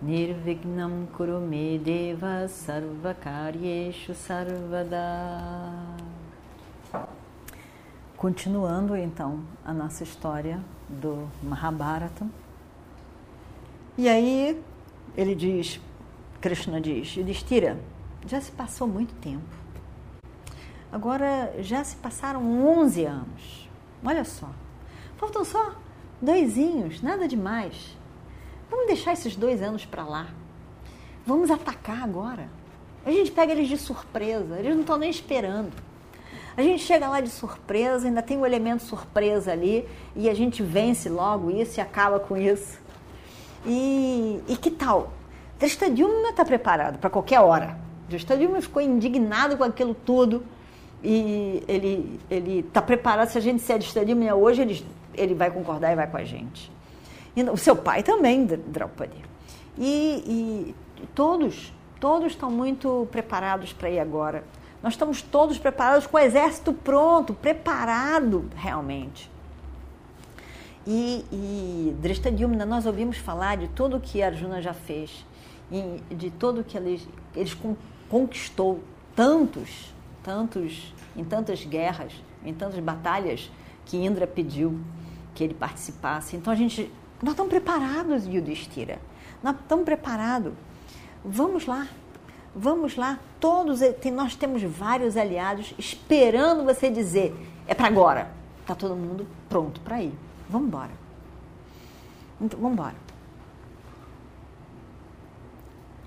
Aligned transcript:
Nirvignam 0.00 1.08
Kurume 1.12 1.76
Deva 1.76 2.46
Sarvakaryeshu 2.46 4.14
Sarvada 4.14 5.72
Continuando 8.16 8.94
então 8.96 9.42
a 9.64 9.72
nossa 9.72 10.04
história 10.04 10.60
do 10.88 11.28
Mahabharata. 11.42 12.24
E 13.96 14.08
aí 14.08 14.62
ele 15.16 15.34
diz, 15.34 15.80
Krishna 16.40 16.80
diz, 16.80 17.16
Yudhishthira, 17.16 17.76
já 18.24 18.40
se 18.40 18.52
passou 18.52 18.86
muito 18.86 19.12
tempo. 19.16 19.42
Agora 20.92 21.52
já 21.58 21.82
se 21.82 21.96
passaram 21.96 22.64
11 22.80 23.04
anos. 23.04 23.68
Olha 24.04 24.24
só. 24.24 24.48
Faltam 25.16 25.44
só 25.44 25.74
doisinhos, 26.22 27.02
nada 27.02 27.26
demais. 27.26 27.96
Vamos 28.70 28.86
deixar 28.86 29.12
esses 29.12 29.36
dois 29.36 29.62
anos 29.62 29.84
para 29.84 30.04
lá. 30.04 30.28
Vamos 31.26 31.50
atacar 31.50 32.02
agora. 32.02 32.48
A 33.04 33.10
gente 33.10 33.30
pega 33.30 33.52
eles 33.52 33.68
de 33.68 33.78
surpresa, 33.78 34.58
eles 34.58 34.74
não 34.74 34.82
estão 34.82 34.96
nem 34.96 35.10
esperando. 35.10 35.72
A 36.56 36.62
gente 36.62 36.82
chega 36.82 37.08
lá 37.08 37.20
de 37.20 37.30
surpresa, 37.30 38.06
ainda 38.06 38.20
tem 38.20 38.36
o 38.36 38.40
um 38.40 38.46
elemento 38.46 38.82
surpresa 38.82 39.52
ali, 39.52 39.88
e 40.16 40.28
a 40.28 40.34
gente 40.34 40.62
vence 40.62 41.08
logo 41.08 41.50
isso 41.50 41.78
e 41.78 41.80
acaba 41.80 42.18
com 42.18 42.36
isso. 42.36 42.80
E, 43.64 44.40
e 44.48 44.56
que 44.56 44.70
tal? 44.70 45.12
Dristadilma 45.58 46.30
está 46.30 46.44
preparado 46.44 46.98
para 46.98 47.10
qualquer 47.10 47.40
hora. 47.40 47.78
Dristadilma 48.08 48.60
ficou 48.60 48.82
indignado 48.82 49.56
com 49.56 49.64
aquilo 49.64 49.94
tudo 49.94 50.42
e 51.02 51.62
ele 51.68 52.18
ele 52.30 52.60
está 52.60 52.80
preparado. 52.80 53.28
Se 53.28 53.38
a 53.38 53.40
gente 53.40 53.62
se 53.62 53.72
adstadimia 53.72 54.34
hoje, 54.34 54.62
ele, 54.62 54.86
ele 55.14 55.34
vai 55.34 55.50
concordar 55.50 55.92
e 55.92 55.96
vai 55.96 56.06
com 56.06 56.16
a 56.16 56.24
gente. 56.24 56.70
E 57.36 57.42
o 57.42 57.56
seu 57.56 57.76
pai 57.76 58.02
também, 58.02 58.44
Draupadi. 58.44 59.24
E, 59.76 60.74
e 60.98 61.06
todos, 61.14 61.72
todos 62.00 62.32
estão 62.32 62.50
muito 62.50 63.06
preparados 63.10 63.72
para 63.72 63.90
ir 63.90 63.98
agora. 63.98 64.44
Nós 64.82 64.94
estamos 64.94 65.22
todos 65.22 65.58
preparados 65.58 66.06
com 66.06 66.16
o 66.16 66.20
exército 66.20 66.72
pronto, 66.72 67.34
preparado 67.34 68.48
realmente. 68.54 69.30
E, 70.86 71.24
e 71.30 71.96
Drishtadyumna, 72.00 72.64
nós 72.64 72.86
ouvimos 72.86 73.18
falar 73.18 73.56
de 73.56 73.68
tudo 73.68 73.96
o 73.96 74.00
que 74.00 74.22
Arjuna 74.22 74.62
já 74.62 74.72
fez, 74.72 75.24
de 76.10 76.30
tudo 76.30 76.64
que 76.64 76.76
eles, 76.76 77.06
eles 77.34 77.56
conquistou, 78.08 78.80
tantos 79.14 79.92
tantos, 80.28 80.92
em 81.16 81.24
tantas 81.24 81.64
guerras, 81.64 82.12
em 82.44 82.52
tantas 82.52 82.80
batalhas 82.80 83.50
que 83.86 83.96
Indra 83.96 84.26
pediu 84.26 84.78
que 85.34 85.42
ele 85.42 85.54
participasse. 85.54 86.36
Então 86.36 86.52
a 86.52 86.56
gente, 86.56 86.92
nós 87.22 87.32
estamos 87.32 87.50
preparados, 87.50 88.26
Yudhishthira. 88.26 88.98
Nós 89.42 89.56
estamos 89.56 89.84
preparados. 89.84 90.52
Vamos 91.24 91.66
lá. 91.66 91.86
Vamos 92.54 92.96
lá. 92.96 93.18
Todos 93.40 93.80
nós 94.12 94.34
temos 94.36 94.62
vários 94.62 95.16
aliados 95.16 95.74
esperando 95.78 96.64
você 96.64 96.90
dizer, 96.90 97.34
é 97.66 97.74
para 97.74 97.86
agora. 97.86 98.30
Tá 98.66 98.74
todo 98.74 98.94
mundo 98.94 99.26
pronto 99.48 99.80
para 99.80 100.02
ir. 100.02 100.12
Vamos 100.48 100.68
embora. 100.68 100.92
Então, 102.40 102.58
vamos 102.58 102.74
embora. 102.74 102.96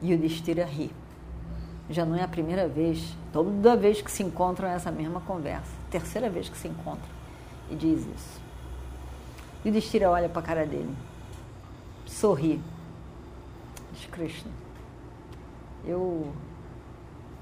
Yudhishthira 0.02 0.66
ri 0.66 0.92
já 1.92 2.06
não 2.06 2.16
é 2.16 2.24
a 2.24 2.28
primeira 2.28 2.68
vez, 2.68 3.16
toda 3.34 3.76
vez 3.76 4.02
que 4.02 4.12
se 4.12 4.24
encontram 4.24 4.68
é 4.68 4.74
essa 4.74 4.92
mesma 4.92 5.22
conversa, 5.22 5.72
terceira 5.90 6.30
vez 6.30 6.48
que 6.50 6.58
se 6.58 6.68
encontram, 6.68 7.10
e 7.70 7.76
diz 7.76 8.00
isso. 8.00 8.41
E 9.64 9.72
Destira 9.72 10.10
olha 10.10 10.28
para 10.28 10.40
a 10.40 10.44
cara 10.44 10.66
dele, 10.66 10.94
sorri, 12.06 12.60
diz 13.94 14.06
Krishna, 14.08 14.52
eu, 15.86 16.32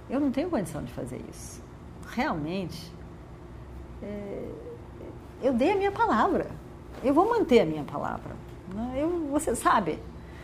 eu 0.10 0.20
não 0.20 0.32
tenho 0.32 0.50
condição 0.50 0.84
de 0.84 0.92
fazer 0.92 1.22
isso. 1.30 1.62
Realmente, 2.10 2.92
é, 4.02 4.50
eu 5.42 5.54
dei 5.54 5.72
a 5.72 5.76
minha 5.76 5.92
palavra, 5.92 6.48
eu 7.04 7.14
vou 7.14 7.30
manter 7.30 7.62
a 7.62 7.66
minha 7.66 7.84
palavra. 7.84 8.36
Né? 8.74 8.96
Eu, 8.98 9.28
você 9.32 9.56
sabe, 9.56 10.00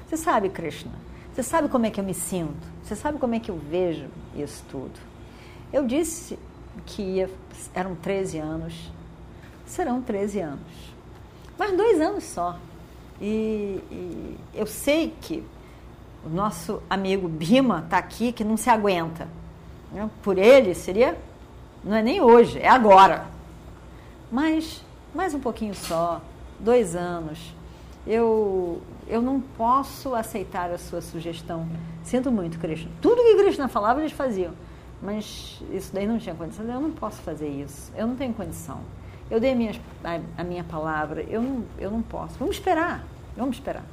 você 0.08 0.16
sabe, 0.16 0.50
Krishna, 0.50 0.92
você 1.34 1.44
sabe 1.44 1.68
como 1.68 1.86
é 1.86 1.90
que 1.90 2.00
eu 2.00 2.04
me 2.04 2.14
sinto? 2.14 2.66
Você 2.82 2.96
sabe 2.96 3.18
como 3.20 3.36
é 3.36 3.40
que 3.40 3.52
eu 3.52 3.58
vejo 3.58 4.08
isso 4.36 4.64
tudo? 4.70 4.98
Eu 5.74 5.86
disse 5.86 6.40
que 6.86 7.02
ia, 7.02 7.30
eram 7.74 7.96
13 7.96 8.38
anos, 8.38 8.92
serão 9.66 10.02
13 10.02 10.40
anos, 10.40 10.95
mas 11.58 11.76
dois 11.76 12.00
anos 12.02 12.24
só. 12.24 12.58
E, 13.22 13.82
e 13.92 14.38
eu 14.54 14.68
sei 14.68 15.14
que 15.22 15.44
o 16.26 16.30
nosso 16.30 16.82
amigo 16.90 17.28
Bima 17.28 17.82
está 17.86 17.98
aqui 17.98 18.32
que 18.32 18.44
não 18.44 18.58
se 18.58 18.70
aguenta. 18.70 19.28
Né? 19.92 20.10
Por 20.22 20.38
ele 20.38 20.74
seria, 20.74 21.18
não 21.84 21.96
é 21.96 22.04
nem 22.04 22.22
hoje, 22.22 22.60
é 22.60 22.68
agora. 22.68 23.28
Mas 24.32 24.84
mais 25.14 25.34
um 25.34 25.40
pouquinho 25.40 25.74
só, 25.74 26.22
dois 26.60 26.96
anos. 26.96 27.54
Eu 28.06 28.82
eu 29.08 29.22
não 29.22 29.40
posso 29.40 30.16
aceitar 30.16 30.72
a 30.72 30.78
sua 30.78 31.00
sugestão. 31.02 31.68
Sinto 32.04 32.32
muito, 32.32 32.58
Krishna. 32.58 32.90
Tudo 33.02 33.24
que 33.24 33.36
Krishna 33.36 33.68
falava, 33.68 34.00
eles 34.00 34.12
faziam. 34.12 34.52
Mas 35.02 35.62
isso 35.72 35.94
daí 35.94 36.08
não 36.08 36.18
tinha 36.18 36.34
condição. 36.34 36.66
Eu 36.66 36.82
não 36.82 36.92
posso 36.92 37.22
fazer 37.22 37.48
isso. 37.48 37.92
Eu 37.96 38.08
não 38.08 38.16
tenho 38.16 38.34
condição. 38.34 38.80
Eu 39.30 39.40
dei 39.40 39.54
a 39.54 39.56
minha, 39.56 39.74
a, 40.04 40.42
a 40.42 40.44
minha 40.44 40.64
palavra. 40.64 41.24
Eu 41.30 41.42
não, 41.42 41.64
eu 41.80 41.90
não 41.90 42.02
posso. 42.02 42.38
Vamos 42.38 42.56
esperar. 42.56 43.04
Vamos 43.36 43.58
esperar. 43.58 43.84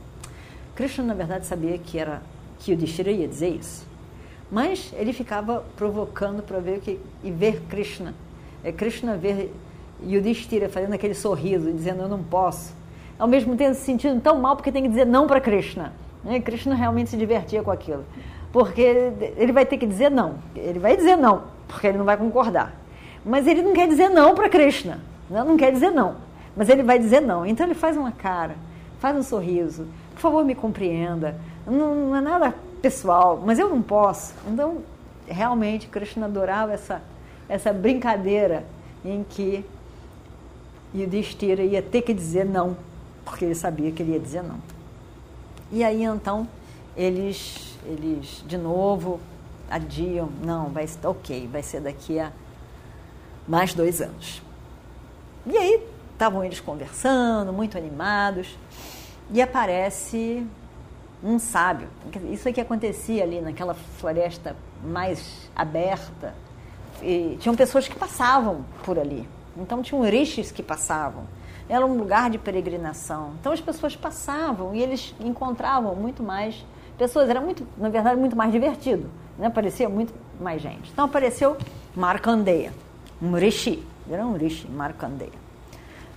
Krishna, 0.74 1.04
na 1.04 1.14
verdade, 1.14 1.46
sabia 1.46 1.76
que 1.78 1.98
era 1.98 2.22
que 2.58 2.72
o 2.72 2.76
Dishira 2.76 3.10
ia 3.10 3.26
dizer 3.26 3.48
isso. 3.48 3.86
Mas 4.50 4.92
ele 4.94 5.12
ficava 5.12 5.64
provocando 5.76 6.42
para 6.42 6.58
ver 6.60 6.80
que 6.80 7.00
e 7.24 7.30
ver 7.30 7.62
Krishna. 7.68 8.14
É 8.62 8.70
Krishna 8.70 9.16
ver 9.16 9.52
Yudhishthira 10.04 10.68
fazendo 10.68 10.92
aquele 10.92 11.14
sorriso, 11.14 11.72
dizendo 11.72 12.02
eu 12.02 12.08
não 12.08 12.22
posso 12.22 12.82
ao 13.22 13.28
mesmo 13.28 13.56
tempo 13.56 13.74
se 13.76 13.82
sentindo 13.82 14.20
tão 14.20 14.40
mal 14.40 14.56
porque 14.56 14.72
tem 14.72 14.82
que 14.82 14.88
dizer 14.88 15.06
não 15.06 15.28
para 15.28 15.40
Krishna. 15.40 15.92
Né? 16.24 16.40
Krishna 16.40 16.74
realmente 16.74 17.08
se 17.08 17.16
divertia 17.16 17.62
com 17.62 17.70
aquilo. 17.70 18.04
Porque 18.52 18.82
ele 19.36 19.52
vai 19.52 19.64
ter 19.64 19.78
que 19.78 19.86
dizer 19.86 20.10
não. 20.10 20.34
Ele 20.56 20.80
vai 20.80 20.96
dizer 20.96 21.14
não, 21.14 21.44
porque 21.68 21.86
ele 21.86 21.98
não 21.98 22.04
vai 22.04 22.16
concordar. 22.16 22.74
Mas 23.24 23.46
ele 23.46 23.62
não 23.62 23.72
quer 23.72 23.86
dizer 23.86 24.08
não 24.08 24.34
para 24.34 24.48
Krishna. 24.48 24.98
Não 25.32 25.56
quer 25.56 25.72
dizer 25.72 25.90
não. 25.90 26.16
Mas 26.56 26.68
ele 26.68 26.82
vai 26.82 26.98
dizer 26.98 27.20
não. 27.20 27.46
Então 27.46 27.66
ele 27.66 27.74
faz 27.74 27.96
uma 27.96 28.12
cara, 28.12 28.56
faz 29.00 29.16
um 29.16 29.22
sorriso. 29.22 29.86
Por 30.14 30.20
favor, 30.20 30.44
me 30.44 30.54
compreenda. 30.54 31.36
Não, 31.66 31.94
não 31.94 32.16
é 32.16 32.20
nada 32.20 32.54
pessoal, 32.80 33.42
mas 33.44 33.58
eu 33.58 33.68
não 33.68 33.80
posso. 33.80 34.34
Então, 34.46 34.78
realmente, 35.26 35.86
Krishna 35.86 36.26
adorava 36.26 36.72
essa, 36.72 37.02
essa 37.48 37.72
brincadeira 37.72 38.64
em 39.04 39.24
que 39.28 39.64
Yudhishthira 40.94 41.62
ia 41.62 41.80
ter 41.80 42.02
que 42.02 42.12
dizer 42.12 42.44
não 42.44 42.76
porque 43.24 43.44
ele 43.44 43.54
sabia 43.54 43.90
que 43.90 44.02
ele 44.02 44.12
ia 44.12 44.20
dizer 44.20 44.42
não. 44.42 44.58
E 45.70 45.82
aí 45.82 46.02
então 46.04 46.46
eles, 46.96 47.78
eles 47.86 48.44
de 48.46 48.58
novo 48.58 49.20
adiam, 49.70 50.28
não, 50.44 50.68
vai 50.68 50.86
ok, 51.04 51.48
vai 51.50 51.62
ser 51.62 51.80
daqui 51.80 52.18
a 52.18 52.30
mais 53.48 53.72
dois 53.72 54.00
anos. 54.00 54.42
E 55.46 55.56
aí 55.56 55.86
estavam 56.12 56.44
eles 56.44 56.60
conversando, 56.60 57.52
muito 57.52 57.76
animados, 57.76 58.56
e 59.30 59.40
aparece 59.42 60.46
um 61.22 61.38
sábio. 61.38 61.88
Isso 62.30 62.48
é 62.48 62.52
que 62.52 62.60
acontecia 62.60 63.22
ali 63.22 63.40
naquela 63.40 63.74
floresta 63.74 64.56
mais 64.82 65.50
aberta. 65.54 66.34
E 67.02 67.36
tinham 67.40 67.56
pessoas 67.56 67.88
que 67.88 67.96
passavam 67.96 68.64
por 68.84 68.98
ali. 68.98 69.28
Então 69.56 69.82
tinham 69.82 70.02
rishis 70.02 70.50
que 70.50 70.62
passavam 70.62 71.24
era 71.68 71.86
um 71.86 71.96
lugar 71.96 72.30
de 72.30 72.38
peregrinação. 72.38 73.32
Então 73.40 73.52
as 73.52 73.60
pessoas 73.60 73.96
passavam 73.96 74.74
e 74.74 74.82
eles 74.82 75.14
encontravam 75.20 75.94
muito 75.94 76.22
mais 76.22 76.64
pessoas. 76.98 77.28
Era 77.28 77.40
muito, 77.40 77.66
na 77.78 77.88
verdade, 77.88 78.20
muito 78.20 78.36
mais 78.36 78.52
divertido. 78.52 79.08
Né? 79.38 79.48
Parecia 79.48 79.88
muito 79.88 80.12
mais 80.40 80.60
gente. 80.60 80.90
Então 80.92 81.06
apareceu 81.06 81.56
Markandeya, 81.94 82.72
um 83.20 83.32
rishi. 83.32 83.82
Era 84.10 84.26
um 84.26 84.36
rishi, 84.36 84.68
Markandeya. 84.68 85.32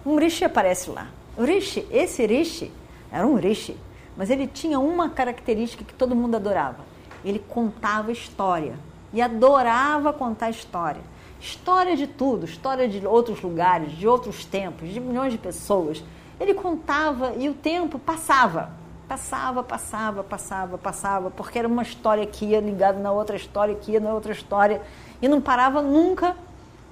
Um 0.06 0.18
rishi 0.18 0.44
aparece 0.46 0.90
lá. 0.90 1.08
O 1.38 1.44
rishi, 1.44 1.86
esse 1.92 2.26
rishi, 2.26 2.72
era 3.12 3.26
um 3.26 3.36
rishi, 3.36 3.78
mas 4.16 4.30
ele 4.30 4.48
tinha 4.48 4.80
uma 4.80 5.10
característica 5.10 5.84
que 5.84 5.94
todo 5.94 6.16
mundo 6.16 6.36
adorava. 6.36 6.96
ele 7.24 7.40
contava 7.40 8.12
história 8.12 8.76
e 9.12 9.22
adorava 9.22 10.14
contar 10.14 10.50
história. 10.50 11.02
História 11.40 11.96
de 11.96 12.06
tudo, 12.06 12.46
história 12.46 12.88
de 12.88 13.06
outros 13.06 13.42
lugares, 13.42 13.92
de 13.94 14.08
outros 14.08 14.46
tempos, 14.46 14.90
de 14.90 15.00
milhões 15.00 15.32
de 15.32 15.40
pessoas. 15.40 16.04
Ele 16.40 16.54
contava 16.54 17.34
e 17.38 17.50
o 17.50 17.54
tempo 17.54 17.98
passava. 17.98 18.70
Passava, 19.08 19.64
passava, 19.64 20.24
passava, 20.24 20.78
passava, 20.78 21.32
porque 21.32 21.60
era 21.60 21.68
uma 21.68 21.84
história 21.84 22.26
que 22.26 22.46
ia 22.46 22.60
ligada 22.60 23.00
na 23.00 23.12
outra 23.12 23.36
história, 23.36 23.76
que 23.76 23.92
ia 23.92 24.00
na 24.00 24.14
outra 24.14 24.32
história, 24.32 24.82
e 25.22 25.28
não 25.28 25.40
parava 25.40 25.82
nunca 25.82 26.36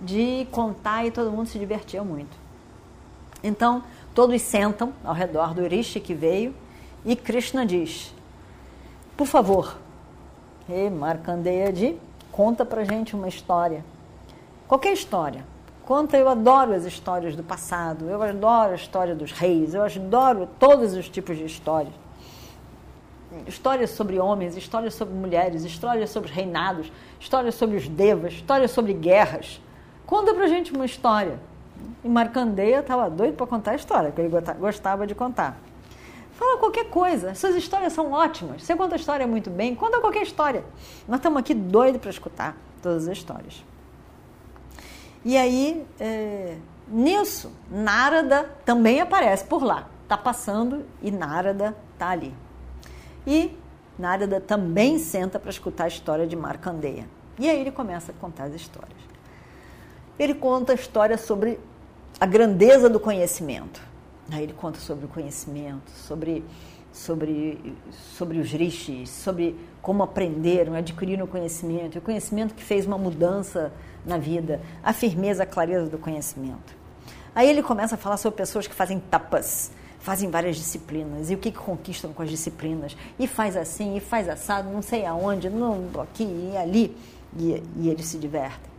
de 0.02 0.48
contar 0.52 1.06
e 1.06 1.12
todo 1.12 1.32
mundo 1.32 1.48
se 1.48 1.60
divertia 1.60 2.04
muito. 2.04 2.36
Então, 3.44 3.84
todos 4.14 4.42
sentam 4.42 4.94
ao 5.04 5.14
redor 5.14 5.54
do 5.54 5.68
Rishi 5.68 6.00
que 6.00 6.14
veio 6.14 6.54
e 7.06 7.16
Krishna 7.16 7.66
diz: 7.66 8.14
Por 9.18 9.28
favor, 9.28 9.78
e 10.70 10.90
Markandeya 10.90 11.72
de 11.72 11.98
conta 12.32 12.66
pra 12.66 12.84
gente 12.84 13.16
uma 13.16 13.28
história. 13.28 13.84
Qualquer 14.68 14.94
história. 14.94 15.46
Conta, 15.86 16.18
eu 16.18 16.30
adoro 16.30 16.74
as 16.74 16.86
histórias 16.86 17.36
do 17.36 17.44
passado, 17.44 18.10
eu 18.10 18.22
adoro 18.24 18.72
a 18.72 18.76
história 18.76 19.14
dos 19.14 19.34
reis, 19.34 19.74
eu 19.74 19.84
adoro 19.84 20.48
todos 20.58 20.94
os 20.94 21.10
tipos 21.10 21.38
de 21.38 21.44
histórias. 21.44 21.94
Histórias 23.46 23.90
sobre 23.90 24.18
homens, 24.18 24.56
histórias 24.56 24.94
sobre 24.94 25.14
mulheres, 25.14 25.66
histórias 25.66 26.10
sobre 26.10 26.32
reinados, 26.32 26.90
histórias 27.20 27.56
sobre 27.56 27.76
os 27.76 27.88
devas, 27.90 28.34
histórias 28.34 28.72
sobre 28.72 28.94
guerras. 28.94 29.60
Conta 30.06 30.34
pra 30.34 30.48
gente 30.48 30.74
uma 30.74 30.86
história. 30.86 31.40
E 32.04 32.08
Marcandeia 32.08 32.80
estava 32.80 33.10
doido 33.10 33.36
para 33.36 33.48
contar 33.48 33.72
a 33.72 33.76
história, 33.76 34.12
que 34.12 34.22
ele 34.22 34.30
gostava 34.60 35.08
de 35.08 35.16
contar. 35.16 35.58
Fala 36.34 36.58
qualquer 36.58 36.90
coisa, 36.90 37.30
essas 37.30 37.56
histórias 37.56 37.94
são 37.94 38.12
ótimas. 38.12 38.64
Você 38.64 38.76
conta 38.76 38.96
a 38.96 38.98
história 38.98 39.26
muito 39.28 39.50
bem, 39.50 39.76
conta 39.76 40.00
qualquer 40.00 40.24
história. 40.24 40.64
Nós 41.08 41.20
estamos 41.20 41.40
aqui 41.40 41.54
doidos 41.54 42.02
para 42.02 42.10
escutar 42.10 42.58
todas 42.82 43.08
as 43.08 43.18
histórias. 43.18 43.64
E 45.24 45.38
aí, 45.38 45.86
é, 46.00 46.58
nisso, 46.88 47.52
Narada 47.70 48.50
também 48.66 49.00
aparece 49.00 49.46
por 49.46 49.64
lá. 49.64 49.88
Está 50.04 50.18
passando 50.18 50.84
e 51.02 51.12
Narada 51.12 51.76
está 51.94 52.10
ali. 52.10 52.34
E 53.26 53.58
Narada 53.98 54.42
também 54.42 54.98
senta 54.98 55.40
para 55.40 55.50
escutar 55.50 55.86
a 55.86 55.88
história 55.88 56.28
de 56.28 56.36
Markandeya. 56.36 57.08
E 57.40 57.50
aí 57.50 57.62
ele 57.62 57.72
começa 57.72 58.12
a 58.12 58.16
contar 58.16 58.46
as 58.46 58.54
histórias. 58.54 59.13
Ele 60.18 60.36
conta 60.36 60.74
a 60.74 60.76
história 60.76 61.18
sobre 61.18 61.60
a 62.20 62.26
grandeza 62.26 62.90
do 62.90 63.00
conhecimento. 63.00 63.82
Aí 64.32 64.44
ele 64.44 64.54
conta 64.54 64.80
sobre 64.80 65.06
o 65.06 65.08
conhecimento, 65.08 65.90
sobre, 65.92 66.44
sobre, 66.92 67.76
sobre 67.92 68.38
os 68.38 68.52
rishis, 68.52 69.10
sobre 69.10 69.56
como 69.82 70.04
aprenderam, 70.04 70.76
adquiriram 70.76 71.26
o 71.26 71.28
conhecimento, 71.28 71.98
o 71.98 72.02
conhecimento 72.02 72.54
que 72.54 72.64
fez 72.64 72.86
uma 72.86 72.98
mudança 72.98 73.74
na 74.06 74.18
vida, 74.18 74.62
a 74.84 74.94
firmeza, 74.94 75.44
a 75.44 75.46
clareza 75.46 75.90
do 75.90 75.98
conhecimento. 75.98 76.76
Aí 77.36 77.50
ele 77.50 77.64
começa 77.64 77.96
a 77.96 77.98
falar 77.98 78.18
sobre 78.18 78.38
pessoas 78.38 78.68
que 78.68 78.76
fazem 78.76 79.00
tapas, 79.00 79.72
fazem 80.00 80.30
várias 80.30 80.56
disciplinas 80.56 81.32
e 81.32 81.34
o 81.34 81.38
que, 81.38 81.52
que 81.52 81.58
conquistam 81.58 82.14
com 82.14 82.22
as 82.22 82.30
disciplinas, 82.30 82.96
e 83.18 83.28
faz 83.28 83.58
assim, 83.58 83.98
e 83.98 84.00
faz 84.00 84.30
assado, 84.30 84.70
não 84.70 84.82
sei 84.82 85.06
aonde, 85.06 85.50
não, 85.50 85.90
aqui 86.00 86.24
e 86.24 86.56
ali, 86.56 86.96
e, 87.38 87.64
e 87.78 87.90
eles 87.90 88.06
se 88.06 88.18
divertem. 88.18 88.73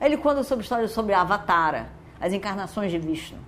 Ele 0.00 0.16
conta 0.16 0.42
sobre 0.42 0.62
histórias 0.62 0.90
sobre 0.90 1.14
Avatara, 1.14 1.88
as 2.20 2.32
encarnações 2.32 2.90
de 2.90 2.98
Vishnu. 2.98 3.38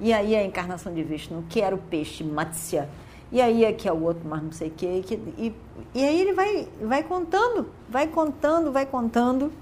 E 0.00 0.12
aí 0.12 0.34
a 0.36 0.44
encarnação 0.44 0.92
de 0.94 1.02
Vishnu, 1.02 1.44
que 1.48 1.60
era 1.60 1.74
o 1.74 1.78
peixe 1.78 2.22
Matsya. 2.22 2.88
E 3.30 3.40
aí 3.42 3.66
aqui 3.66 3.88
é 3.88 3.92
o 3.92 4.02
outro, 4.02 4.22
mas 4.26 4.42
não 4.42 4.52
sei 4.52 4.68
o 4.68 4.70
quê. 4.70 5.02
Que, 5.04 5.14
e, 5.36 5.54
e 5.94 6.04
aí 6.04 6.20
ele 6.20 6.32
vai, 6.32 6.68
vai 6.80 7.02
contando, 7.02 7.68
vai 7.88 8.06
contando, 8.06 8.72
vai 8.72 8.86
contando. 8.86 9.52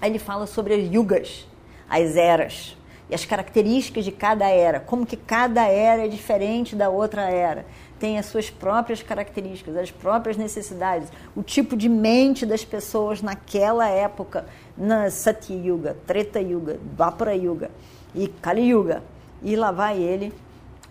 Aí 0.00 0.10
ele 0.10 0.18
fala 0.18 0.46
sobre 0.46 0.74
as 0.74 0.92
yugas, 0.92 1.48
as 1.88 2.16
eras, 2.16 2.76
e 3.08 3.14
as 3.14 3.24
características 3.24 4.04
de 4.04 4.12
cada 4.12 4.48
era, 4.48 4.80
como 4.80 5.04
que 5.04 5.16
cada 5.16 5.66
era 5.66 6.04
é 6.04 6.08
diferente 6.08 6.74
da 6.74 6.88
outra 6.88 7.22
era 7.22 7.66
tem 8.04 8.18
as 8.18 8.26
suas 8.26 8.50
próprias 8.50 9.02
características, 9.02 9.74
as 9.78 9.90
próprias 9.90 10.36
necessidades, 10.36 11.08
o 11.34 11.42
tipo 11.42 11.74
de 11.74 11.88
mente 11.88 12.44
das 12.44 12.62
pessoas 12.62 13.22
naquela 13.22 13.88
época, 13.88 14.44
na 14.76 15.08
Satya 15.08 15.56
Yuga, 15.56 15.96
Treta 16.06 16.38
Yuga, 16.38 16.78
Dvapara 16.82 17.34
Yuga 17.34 17.70
e 18.14 18.28
Kali 18.28 18.68
Yuga. 18.68 19.02
E 19.42 19.56
lá 19.56 19.72
vai 19.72 20.02
ele 20.02 20.34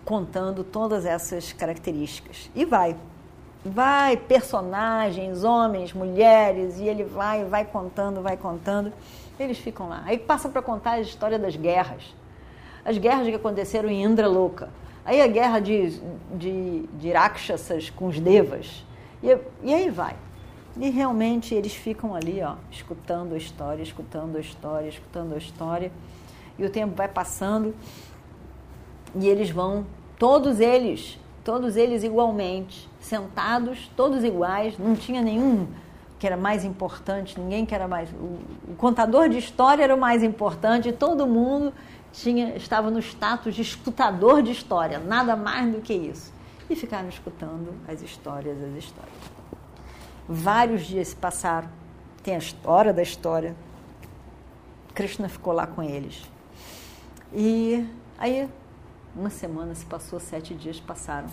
contando 0.04 0.64
todas 0.64 1.06
essas 1.06 1.52
características. 1.52 2.50
E 2.52 2.64
vai. 2.64 2.96
Vai, 3.64 4.16
personagens, 4.16 5.44
homens, 5.44 5.92
mulheres, 5.92 6.80
e 6.80 6.88
ele 6.88 7.04
vai, 7.04 7.44
vai 7.44 7.64
contando, 7.64 8.22
vai 8.22 8.36
contando. 8.36 8.92
Eles 9.38 9.58
ficam 9.58 9.88
lá. 9.88 10.02
Aí 10.04 10.18
passa 10.18 10.48
para 10.48 10.60
contar 10.60 10.94
a 10.94 11.00
história 11.00 11.38
das 11.38 11.54
guerras. 11.54 12.12
As 12.84 12.98
guerras 12.98 13.28
que 13.28 13.36
aconteceram 13.36 13.88
em 13.88 14.02
Indra 14.02 14.26
Louca 14.26 14.68
Aí 15.04 15.20
a 15.20 15.26
guerra 15.26 15.60
de, 15.60 16.00
de, 16.34 16.86
de 16.98 17.12
Rakshasas 17.12 17.90
com 17.90 18.06
os 18.06 18.18
devas. 18.18 18.84
E, 19.22 19.36
e 19.62 19.74
aí 19.74 19.90
vai. 19.90 20.16
E 20.76 20.90
realmente 20.90 21.54
eles 21.54 21.74
ficam 21.74 22.14
ali, 22.14 22.42
ó, 22.42 22.56
escutando 22.70 23.34
a 23.34 23.38
história, 23.38 23.82
escutando 23.82 24.36
a 24.36 24.40
história, 24.40 24.88
escutando 24.88 25.34
a 25.34 25.38
história. 25.38 25.92
E 26.58 26.64
o 26.64 26.70
tempo 26.70 26.94
vai 26.94 27.08
passando 27.08 27.74
e 29.14 29.28
eles 29.28 29.50
vão, 29.50 29.86
todos 30.18 30.58
eles, 30.58 31.18
todos 31.44 31.76
eles 31.76 32.02
igualmente, 32.02 32.88
sentados, 33.00 33.90
todos 33.96 34.24
iguais, 34.24 34.76
não 34.78 34.96
tinha 34.96 35.22
nenhum 35.22 35.68
que 36.18 36.26
era 36.26 36.36
mais 36.36 36.64
importante, 36.64 37.38
ninguém 37.38 37.66
que 37.66 37.74
era 37.74 37.86
mais. 37.86 38.08
O, 38.10 38.74
contador 38.76 39.28
de 39.28 39.36
história 39.36 39.84
era 39.84 39.94
o 39.94 39.98
mais 39.98 40.22
importante, 40.22 40.90
todo 40.90 41.26
mundo 41.26 41.72
tinha, 42.14 42.56
estava 42.56 42.90
no 42.90 43.00
status 43.00 43.54
de 43.54 43.62
escutador 43.62 44.42
de 44.42 44.52
história, 44.52 44.98
nada 44.98 45.34
mais 45.34 45.70
do 45.72 45.80
que 45.80 45.92
isso. 45.92 46.32
E 46.70 46.76
ficaram 46.76 47.08
escutando 47.08 47.74
as 47.86 48.00
histórias, 48.02 48.56
as 48.62 48.74
histórias. 48.76 49.14
Vários 50.28 50.86
dias 50.86 51.08
se 51.08 51.16
passaram, 51.16 51.68
tem 52.22 52.36
a 52.36 52.38
história 52.38 52.92
da 52.92 53.02
história. 53.02 53.54
Krishna 54.94 55.28
ficou 55.28 55.52
lá 55.52 55.66
com 55.66 55.82
eles. 55.82 56.22
E 57.32 57.86
aí, 58.16 58.48
uma 59.14 59.28
semana 59.28 59.74
se 59.74 59.84
passou, 59.84 60.20
sete 60.20 60.54
dias 60.54 60.78
passaram. 60.78 61.28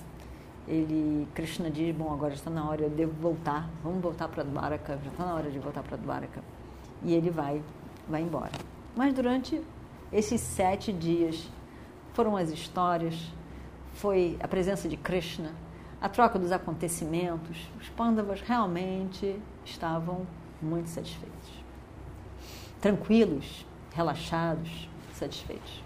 Ele, 0.67 1.27
Krishna 1.33 1.69
diz: 1.69 1.95
Bom, 1.95 2.11
agora 2.11 2.33
está 2.33 2.49
na 2.49 2.67
hora, 2.67 2.81
eu 2.81 2.89
devo 2.89 3.13
voltar, 3.21 3.69
vamos 3.83 4.01
voltar 4.01 4.27
para 4.27 4.43
Dwaraka, 4.43 4.99
já 5.03 5.11
está 5.11 5.25
na 5.25 5.35
hora 5.35 5.49
de 5.49 5.59
voltar 5.59 5.83
para 5.83 5.95
Dwaraka. 5.95 6.43
E 7.03 7.13
ele 7.13 7.29
vai, 7.29 7.63
vai 8.07 8.21
embora. 8.21 8.51
Mas 8.95 9.13
durante 9.13 9.61
esses 10.11 10.41
sete 10.41 10.91
dias 10.91 11.49
foram 12.13 12.35
as 12.35 12.49
histórias, 12.49 13.15
foi 13.93 14.37
a 14.41 14.47
presença 14.47 14.89
de 14.89 14.97
Krishna, 14.97 15.53
a 16.01 16.09
troca 16.09 16.37
dos 16.37 16.51
acontecimentos. 16.51 17.69
Os 17.79 17.87
Pandavas 17.89 18.41
realmente 18.41 19.39
estavam 19.63 20.25
muito 20.61 20.89
satisfeitos. 20.89 21.49
Tranquilos, 22.81 23.65
relaxados, 23.93 24.89
satisfeitos. 25.13 25.83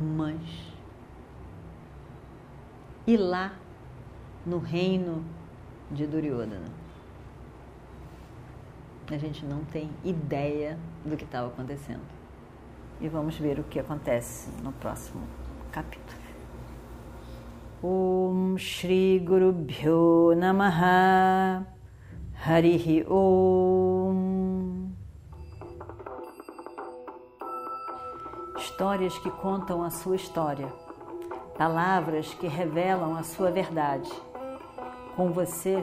Mas, 0.00 0.40
e 3.06 3.16
lá 3.16 3.54
no 4.44 4.58
reino 4.58 5.24
de 5.90 6.06
Duryodhana? 6.06 6.85
A 9.14 9.18
gente 9.18 9.44
não 9.44 9.64
tem 9.64 9.90
ideia 10.04 10.78
do 11.04 11.16
que 11.16 11.24
estava 11.24 11.48
acontecendo. 11.48 12.02
E 13.00 13.08
vamos 13.08 13.36
ver 13.38 13.58
o 13.58 13.64
que 13.64 13.78
acontece 13.78 14.50
no 14.62 14.72
próximo 14.72 15.22
capítulo. 15.70 16.26
Om 17.82 18.56
Shri 18.56 19.18
Guru 19.18 19.52
Bhyo 19.52 20.34
Namaha 20.34 21.66
Harihi 22.44 23.04
Om 23.06 24.46
Histórias 28.58 29.18
que 29.18 29.30
contam 29.30 29.82
a 29.82 29.90
sua 29.90 30.16
história, 30.16 30.68
palavras 31.56 32.34
que 32.34 32.46
revelam 32.46 33.16
a 33.16 33.22
sua 33.22 33.50
verdade. 33.50 34.10
Com 35.14 35.30
você, 35.30 35.82